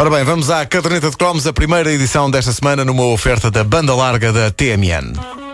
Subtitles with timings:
[0.00, 3.64] Ora bem, vamos à caderneta de cromos, a primeira edição desta semana numa oferta da
[3.64, 5.47] banda larga da TMN.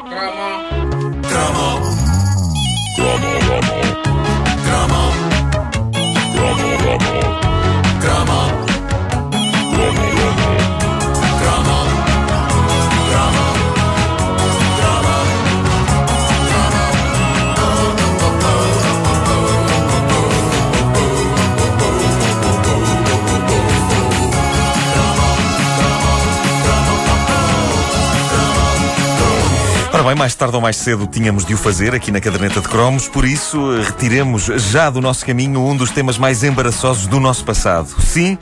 [30.04, 33.08] Bem, mais tarde ou mais cedo tínhamos de o fazer aqui na caderneta de cromos,
[33.08, 37.44] por isso eh, retiremos já do nosso caminho um dos temas mais embaraçosos do nosso
[37.44, 37.88] passado.
[38.00, 38.36] Sim,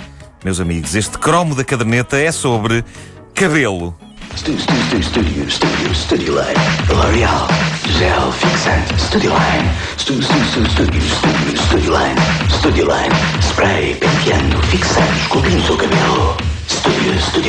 [0.45, 2.85] meus amigos, este cromo da caderneta é sobre
[3.35, 3.95] cabelo.
[4.37, 5.95] Stu, stu, stu, studio, studio,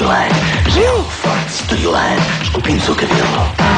[0.04, 0.72] line.
[0.72, 1.06] Gel,
[1.50, 2.22] studio line.
[2.96, 3.73] Cabelo.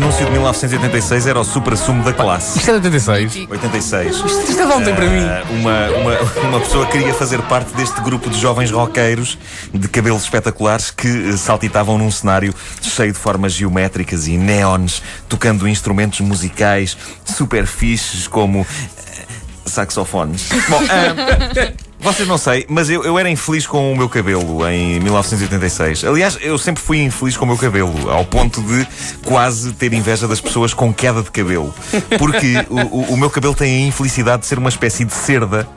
[0.00, 2.58] Anúncio de 1986 era o supra-sumo da classe.
[2.58, 3.48] Isto é de 86.
[3.50, 4.16] 86.
[4.16, 5.22] Isto é de ontem para mim.
[5.22, 9.36] Ah, uma, uma, uma pessoa queria fazer parte deste grupo de jovens roqueiros
[9.74, 15.68] de cabelos espetaculares que eh, saltitavam num cenário cheio de formas geométricas e neons, tocando
[15.68, 19.26] instrumentos musicais super fixes como eh,
[19.66, 20.48] saxofones.
[20.66, 24.98] Bom, ah, vocês não sei, mas eu, eu era infeliz com o meu cabelo em
[25.00, 26.04] 1986.
[26.04, 28.86] Aliás, eu sempre fui infeliz com o meu cabelo, ao ponto de
[29.24, 31.74] quase ter inveja das pessoas com queda de cabelo.
[32.18, 35.68] Porque o, o- o meu cabelo tem a infelicidade de ser uma espécie de cerda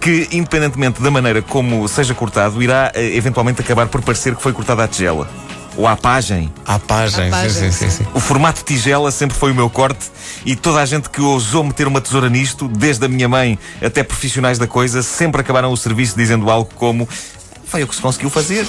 [0.00, 4.52] que, independentemente da maneira como seja cortado, irá eh, eventualmente acabar por parecer que foi
[4.52, 5.28] cortado à tigela.
[5.80, 8.06] Ou à página, À página, sim, sim, sim, sim.
[8.12, 10.10] O formato tigela sempre foi o meu corte
[10.44, 14.02] e toda a gente que ousou meter uma tesoura nisto, desde a minha mãe até
[14.02, 17.08] profissionais da coisa, sempre acabaram o serviço dizendo algo como
[17.64, 18.66] foi o que se conseguiu fazer.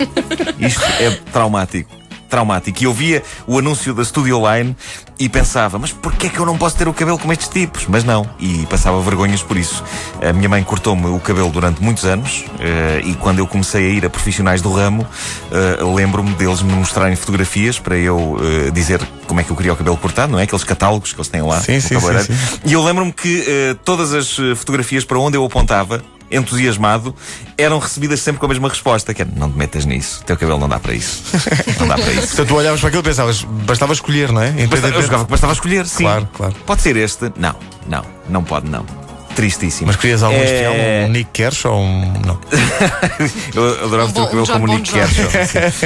[0.58, 2.05] Isto é traumático.
[2.28, 2.82] Traumático.
[2.82, 4.76] E eu via o anúncio da Studio Line
[5.18, 7.86] e pensava, mas porquê é que eu não posso ter o cabelo como estes tipos?
[7.88, 8.28] Mas não.
[8.38, 9.82] E passava vergonhas por isso.
[10.22, 13.88] A minha mãe cortou-me o cabelo durante muitos anos eh, e quando eu comecei a
[13.88, 15.06] ir a profissionais do ramo,
[15.50, 19.72] eh, lembro-me deles me mostrarem fotografias para eu eh, dizer como é que eu queria
[19.72, 20.42] o cabelo cortado, não é?
[20.42, 21.60] Aqueles catálogos que eles têm lá.
[21.60, 22.60] Sim, sim, sim, sim.
[22.64, 27.14] E eu lembro-me que todas as fotografias para onde eu apontava, entusiasmado,
[27.56, 30.58] eram recebidas sempre com a mesma resposta, que era, não te metas nisso, teu cabelo
[30.58, 31.22] não dá para isso.
[31.78, 32.28] Não dá para isso.
[32.28, 34.50] Portanto, tu olhavas para aquilo e pensavas, bastava escolher, não é?
[34.66, 36.04] Basta, eu jogava bastava escolher, sim.
[36.04, 36.54] Claro, claro.
[36.64, 37.32] Pode ser este?
[37.36, 37.54] Não,
[37.86, 39.05] não, não pode não.
[39.36, 39.86] Tristíssimo.
[39.88, 40.74] Mas querias algum É- espião?
[41.06, 42.12] Um Nick Kershaw ou um.
[42.24, 42.38] Não.
[43.54, 44.90] Eu adorava Um ter o cabelo um como Nick.
[44.90, 45.26] Kershaw.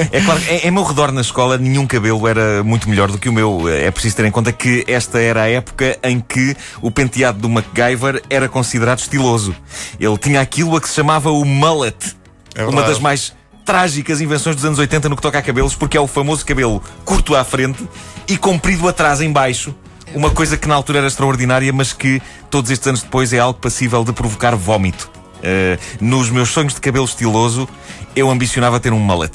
[0.12, 3.18] É claro, que em, em meu redor na escola, nenhum cabelo era muito melhor do
[3.18, 3.68] que o meu.
[3.68, 7.48] É preciso ter em conta que esta era a época em que o penteado do
[7.48, 9.54] MacGyver era considerado estiloso.
[9.98, 12.16] Ele tinha aquilo a que se chamava o mullet.
[12.54, 13.32] É uma das mais
[13.64, 16.82] trágicas invenções dos anos 80 no que toca a cabelos, porque é o famoso cabelo
[17.04, 17.86] curto à frente
[18.28, 19.74] e comprido atrás em baixo.
[20.14, 23.58] Uma coisa que na altura era extraordinária, mas que todos estes anos depois é algo
[23.58, 25.10] passível de provocar vómito.
[25.38, 27.68] Uh, nos meus sonhos de cabelo estiloso,
[28.14, 29.32] eu ambicionava ter um mullet.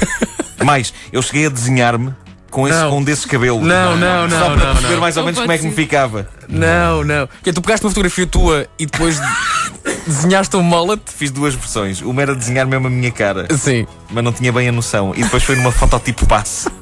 [0.64, 2.14] Mais, eu cheguei a desenhar-me
[2.50, 2.90] com, esse, Não.
[2.90, 3.62] com um desses cabelos.
[3.62, 5.00] Não, não, Só não, para não, perceber não.
[5.00, 6.28] mais ou Não menos como é que me ficava.
[6.48, 7.28] Não, não.
[7.42, 9.18] Que tu pegaste uma fotografia tua e depois
[10.06, 11.02] desenhaste um mullet?
[11.06, 12.00] Fiz duas versões.
[12.00, 13.86] Uma era desenhar mesmo a minha cara, Sim.
[14.10, 15.12] mas não tinha bem a noção.
[15.16, 16.68] E depois foi numa fototipo passe.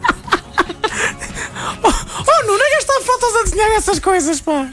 [1.84, 2.62] Oh, Nuno,
[3.22, 4.68] fotos a desenhar essas coisas, pá.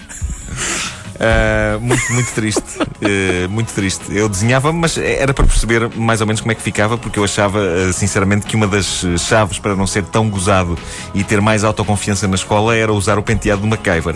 [1.20, 2.64] Uh, muito, muito triste.
[2.80, 4.04] Uh, muito triste.
[4.10, 7.24] Eu desenhava, mas era para perceber mais ou menos como é que ficava, porque eu
[7.24, 10.78] achava, uh, sinceramente, que uma das chaves para não ser tão gozado
[11.14, 14.16] e ter mais autoconfiança na escola era usar o penteado do MacGyver.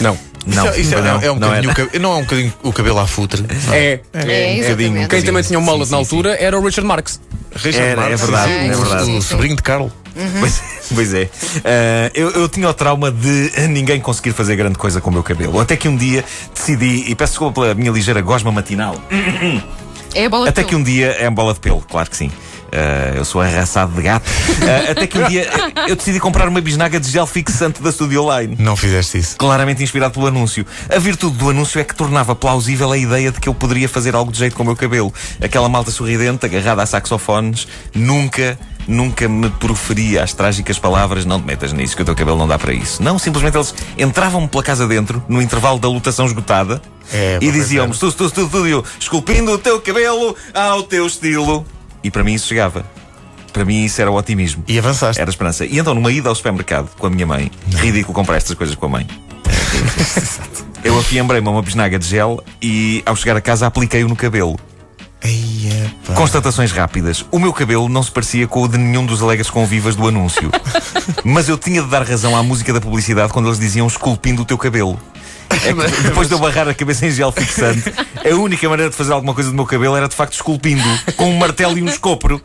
[0.00, 0.29] Não.
[0.46, 1.60] Não, Isso é, isso é- não, é um não bocadinho, era.
[1.60, 3.44] um bocadinho- não é um bocadinho o cabelo à futre.
[3.72, 3.76] É.
[3.92, 5.08] É, bocadinho, exatamente.
[5.08, 7.20] Quem também tinha um mullet Sim, na sim, altura era o Richard Marx.
[7.54, 9.02] Richard Era, é Marx, verdade, sim, é o- verdade.
[9.02, 9.28] O Sim, sim.
[9.28, 9.90] sobrinho de Carl.
[10.40, 10.62] Pois,
[10.94, 11.22] pois é.
[11.24, 11.30] Uh,
[12.14, 15.60] eu, eu tinha o trauma de ninguém conseguir fazer grande coisa com o meu cabelo.
[15.60, 16.24] Até que um dia
[16.54, 18.96] decidi, e peço desculpa pela minha ligeira gosma matinal,
[20.14, 20.68] É a bola de Até pelo.
[20.68, 22.30] que um dia é uma bola de pelo, claro que sim.
[22.70, 24.28] Uh, eu sou arraçado de gato.
[24.28, 27.90] Uh, até que um dia uh, eu decidi comprar uma bisnaga de gel fixante da
[27.90, 28.56] Studio Line.
[28.58, 29.36] Não fizeste isso.
[29.36, 30.64] Claramente inspirado pelo anúncio.
[30.88, 34.14] A virtude do anúncio é que tornava plausível a ideia de que eu poderia fazer
[34.14, 35.12] algo de jeito com o meu cabelo.
[35.42, 38.56] Aquela malta sorridente, agarrada a saxofones, nunca,
[38.86, 42.46] nunca me proferia as trágicas palavras: não te metas nisso, que o teu cabelo não
[42.46, 43.02] dá para isso.
[43.02, 46.80] Não, simplesmente eles entravam-me pela casa dentro, no intervalo da lotação esgotada,
[47.12, 47.98] É, e diziam-me: é.
[47.98, 51.66] tu, tu, tu, tu, esculpindo o teu cabelo ao teu estilo.
[52.02, 52.84] E para mim isso chegava.
[53.52, 54.64] Para mim isso era o otimismo.
[54.66, 55.20] E avançaste.
[55.20, 55.64] Era a esperança.
[55.64, 58.86] E então, numa ida ao supermercado com a minha mãe, ridículo comprar estas coisas com
[58.86, 59.06] a mãe.
[60.82, 64.58] Eu afiembrei-me a uma bisnaga de gel e, ao chegar a casa, apliquei-o no cabelo.
[65.22, 65.94] Eia.
[66.14, 67.24] Constatações rápidas.
[67.30, 70.50] O meu cabelo não se parecia com o de nenhum dos alegres convivas do anúncio.
[71.22, 74.44] Mas eu tinha de dar razão à música da publicidade quando eles diziam esculpindo o
[74.44, 74.98] teu cabelo.
[75.64, 77.92] É que depois de eu barrar a cabeça em gel fixante,
[78.24, 80.82] a única maneira de fazer alguma coisa do meu cabelo era de facto esculpindo,
[81.16, 82.40] com um martelo e um escopro.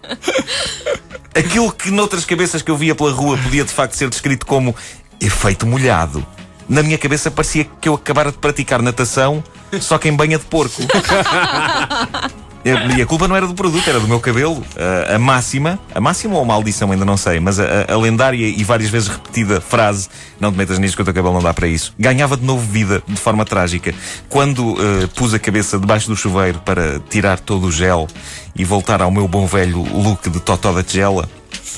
[1.34, 4.76] Aquilo que noutras cabeças que eu via pela rua podia de facto ser descrito como
[5.20, 6.26] efeito molhado.
[6.68, 9.44] Na minha cabeça parecia que eu acabara de praticar natação,
[9.80, 10.82] só que em banha de porco.
[12.66, 14.56] E a culpa não era do produto, era do meu cabelo.
[14.56, 18.48] Uh, a máxima, a máxima ou a maldição, ainda não sei, mas a, a, lendária
[18.48, 20.10] e várias vezes repetida frase:
[20.40, 22.66] Não te metas nisso que o teu cabelo não dá para isso, ganhava de novo
[22.66, 23.94] vida de forma trágica.
[24.28, 28.08] Quando uh, pus a cabeça debaixo do chuveiro para tirar todo o gel
[28.56, 31.30] e voltar ao meu bom velho look de totó da tigela.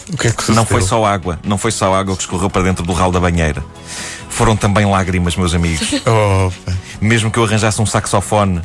[0.10, 2.64] O que é que não foi só água, não foi só água que escorreu para
[2.64, 3.62] dentro do ralo da banheira.
[4.30, 5.96] Foram também lágrimas, meus amigos.
[6.06, 6.50] Oh,
[7.02, 8.62] Mesmo que eu arranjasse um saxofone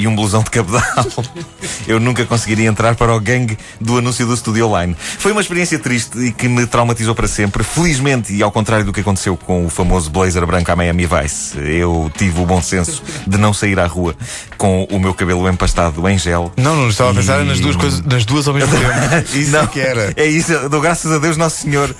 [0.00, 1.06] e um blusão de cabedal,
[1.86, 4.96] eu nunca conseguiria entrar para o gangue do anúncio do Studio Online.
[4.98, 7.62] Foi uma experiência triste e que me traumatizou para sempre.
[7.62, 11.58] Felizmente, e ao contrário do que aconteceu com o famoso blazer branco à Miami Vice,
[11.58, 14.16] eu tive o bom senso de não sair à rua
[14.56, 16.50] com o meu cabelo empastado em gel.
[16.56, 19.36] Não, não estava a pensar nas duas coisas, nas duas ao mesmo tempo.
[19.36, 20.14] Isso não, é que era.
[20.16, 21.94] É isso, dou graças a Deus Nosso Senhor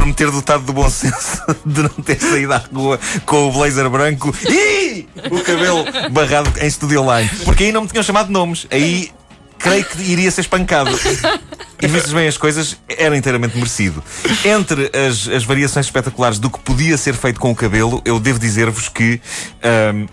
[0.00, 3.52] por me ter dotado do bom senso de não ter saído à rua com o
[3.52, 7.28] blazer branco e o cabelo barrado em Studio Online.
[7.44, 8.66] Porque aí não me tinham chamado nomes.
[8.70, 9.10] Aí
[9.58, 10.90] creio que iria ser espancado.
[11.82, 14.02] E vistas bem as coisas, era inteiramente merecido.
[14.42, 18.38] Entre as, as variações espetaculares do que podia ser feito com o cabelo, eu devo
[18.38, 19.20] dizer-vos que
[19.62, 20.06] ahm,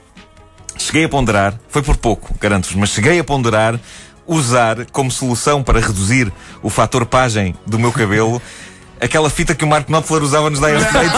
[0.78, 3.80] cheguei a ponderar, foi por pouco, garanto-vos, mas cheguei a ponderar
[4.26, 6.30] usar como solução para reduzir
[6.62, 8.42] o fator pagem do meu cabelo
[9.02, 11.14] aquela fita que o Marco Knopfler usava nos Dire Straits.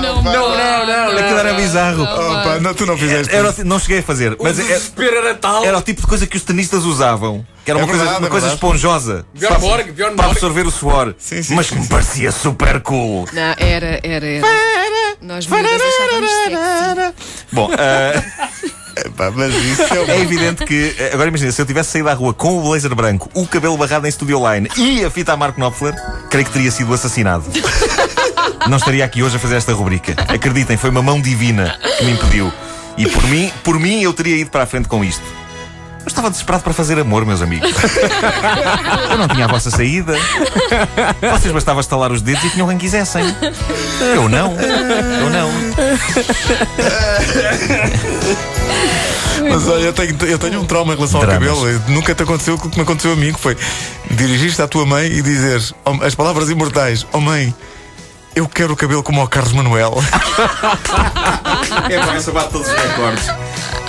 [0.00, 1.18] Não, não, não, não.
[1.18, 2.02] Aquilo era bizarro.
[2.02, 3.34] Opa, não, tu não fizeste.
[3.34, 5.64] Era não cheguei a fazer, mas o é- desespero era tal.
[5.64, 7.44] era o tipo de coisa que os tenistas usavam.
[7.64, 9.24] Que era É uma coisa, verdade, uma é coisa esponjosa.
[9.32, 10.36] Bjorn para- Borg, Bjorn Para Borg.
[10.36, 11.14] absorver o suor.
[11.18, 13.26] Sim, sim, mas que me parecia super cool.
[13.32, 14.46] Não, era, era, era.
[15.22, 17.14] Nós achávamos sexy.
[17.52, 18.43] Bom, ah,
[19.14, 20.16] Epá, mas isso é é uma...
[20.16, 20.94] evidente que.
[20.98, 23.76] eh, Agora imagina, se eu tivesse saído à rua com o blazer branco, o cabelo
[23.78, 25.94] barrado em Studio Line e a fita a Marco Knopfler,
[26.30, 27.44] creio que teria sido assassinado.
[28.68, 30.14] Não estaria aqui hoje a fazer esta rubrica.
[30.28, 32.52] Acreditem, foi uma mão divina que me impediu.
[32.96, 35.22] E por mim, por mim eu teria ido para a frente com isto.
[36.00, 37.70] Eu estava desesperado para fazer amor, meus amigos.
[39.10, 40.14] Eu não tinha a vossa saída.
[41.32, 43.24] Vocês bastava estalar os dedos e tinham quem quisessem.
[44.14, 44.52] Eu não.
[44.52, 45.50] Eu não.
[49.50, 51.48] Mas olha, eu tenho, eu tenho um trauma em relação Dramas.
[51.48, 51.82] ao cabelo.
[51.88, 53.56] Nunca te aconteceu o que me aconteceu a mim, que foi
[54.10, 57.54] dirigir-te à tua mãe e dizeres oh, as palavras imortais: Oh mãe,
[58.34, 59.94] eu quero o cabelo como o Carlos Manuel.
[61.90, 63.26] É para essa bate todos os recordes.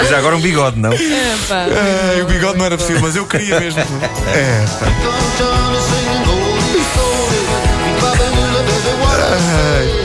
[0.09, 0.91] Já agora um bigode, não?
[0.93, 1.65] Epá.
[2.11, 3.81] Ai, o bigode não era possível, mas eu queria mesmo.
[4.33, 4.65] É.
[9.21, 10.04] Ai.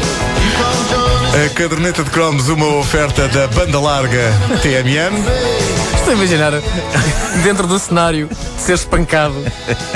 [1.33, 4.33] A caderneta de cromos, uma oferta da banda larga
[4.63, 5.15] TMN.
[5.95, 6.53] Estou a imaginar
[7.45, 9.35] dentro do cenário de ser espancado.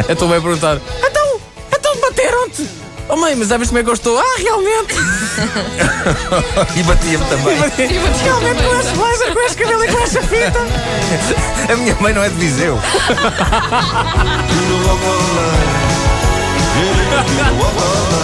[0.09, 1.41] A tua mãe perguntar: Então,
[1.77, 2.69] então bateram-te?
[3.09, 4.17] Oh mãe, mas sabes como é que eu estou?
[4.19, 4.95] Ah, realmente!
[6.77, 7.57] E batia-me também.
[8.23, 10.61] realmente com este blazer, com este cabelo e com esta fita!
[11.73, 12.79] A minha mãe não é de Viseu.